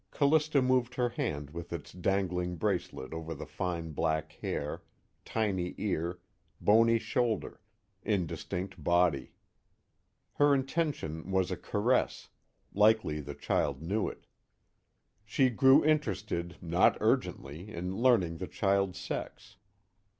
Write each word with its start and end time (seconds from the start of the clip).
Callista 0.09 0.63
moved 0.63 0.95
her 0.95 1.09
hand 1.09 1.51
with 1.51 1.71
its 1.71 1.91
dangling 1.93 2.55
bracelet 2.55 3.13
over 3.13 3.35
the 3.35 3.45
fine 3.45 3.91
black 3.91 4.31
hair, 4.41 4.81
tiny 5.25 5.75
ear, 5.77 6.17
bony 6.59 6.97
shoulder, 6.97 7.61
indistinct 8.01 8.83
body. 8.83 9.33
Her 10.33 10.55
intention 10.55 11.29
was 11.29 11.51
a 11.51 11.55
caress; 11.55 12.29
likely 12.73 13.19
the 13.21 13.35
child 13.35 13.83
knew 13.83 14.07
it. 14.09 14.25
She 15.23 15.51
grew 15.51 15.85
interested, 15.85 16.57
not 16.63 16.97
urgently, 16.99 17.69
in 17.69 17.95
learning 17.95 18.37
the 18.39 18.47
child's 18.47 18.97
sex. 18.97 19.57